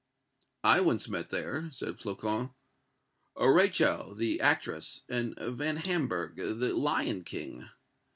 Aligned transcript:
"I 0.63 0.81
once 0.81 1.07
met 1.07 1.29
there," 1.29 1.69
said 1.69 1.99
Flocon, 1.99 2.55
"Rachel, 3.35 4.15
the 4.15 4.41
actress, 4.41 5.03
and 5.07 5.37
Van 5.39 5.77
Amburgh, 5.77 6.37
the 6.37 6.73
lion 6.75 7.23
king." 7.23 7.69